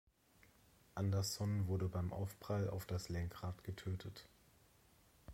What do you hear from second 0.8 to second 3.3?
Andersson wurde beim Aufprall auf das